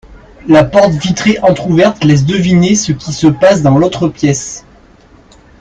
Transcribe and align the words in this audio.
La 0.47 0.63
porte 0.63 0.93
vitrée 0.93 1.37
entrouverte 1.43 2.03
laisse 2.03 2.25
deviner 2.25 2.73
ce 2.73 2.91
qui 2.91 3.13
se 3.13 3.27
passe 3.27 3.61
dans 3.61 3.77
l'autre 3.77 4.07
pièce 4.09 4.65